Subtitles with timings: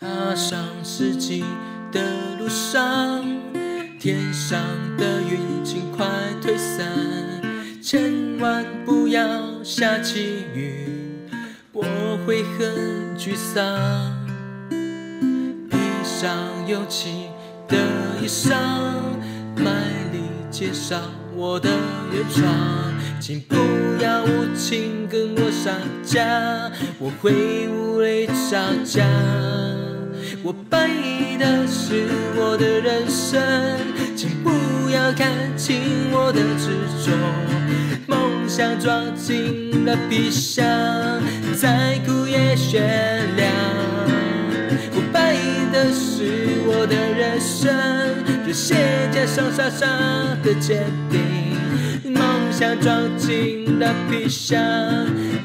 [0.00, 1.44] 踏上世纪
[1.90, 2.00] 的
[2.38, 3.24] 路上，
[3.98, 4.60] 天上
[4.96, 6.06] 的云尽快
[6.40, 6.86] 退散，
[7.82, 9.20] 千万不要
[9.64, 10.86] 下起雨，
[11.72, 11.82] 我
[12.24, 13.60] 会很沮丧。
[15.68, 16.32] 披上
[16.68, 17.26] 有气
[17.66, 17.76] 的
[18.22, 18.54] 衣裳，
[19.56, 19.72] 卖
[20.12, 20.96] 力介绍
[21.34, 21.70] 我的
[22.12, 22.46] 原创，
[23.20, 23.56] 请不
[24.00, 25.74] 要无情跟我上
[26.04, 26.70] 架，
[27.00, 29.04] 我会无泪吵架。
[30.48, 33.38] 我背的是我的人生，
[34.16, 36.70] 请不要看清我的执
[37.04, 37.12] 着。
[38.06, 40.64] 梦想装进了皮箱，
[41.54, 42.80] 再苦也闪
[43.36, 43.52] 亮。
[44.94, 45.36] 我背
[45.70, 47.70] 的是我的人生，
[48.46, 48.74] 这些
[49.12, 49.86] 加上傻傻
[50.42, 52.10] 的坚定。
[52.10, 54.58] 梦想装进了皮箱，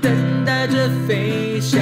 [0.00, 0.12] 等
[0.46, 1.80] 待着飞翔。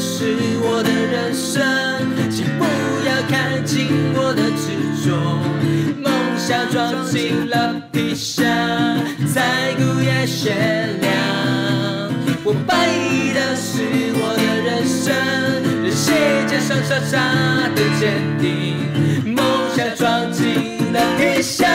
[0.00, 0.24] 是
[0.62, 1.60] 我的人生，
[2.30, 2.64] 请不
[3.06, 4.72] 要看轻我的执
[5.04, 5.12] 着，
[6.00, 8.46] 梦想装进了皮箱，
[9.32, 11.12] 在午夜悬亮，
[12.42, 13.82] 我怀疑的是
[14.14, 15.14] 我的人生，
[15.82, 16.10] 任世
[16.48, 17.20] 界上傻傻
[17.74, 18.78] 的坚定，
[19.34, 19.44] 梦
[19.76, 21.68] 想装进了皮箱，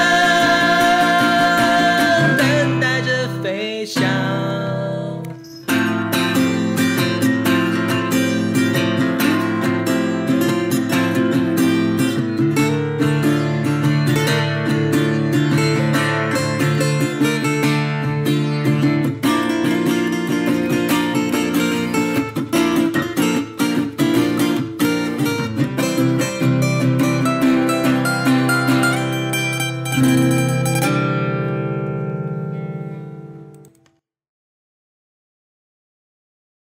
[2.36, 4.15] 等待着飞翔。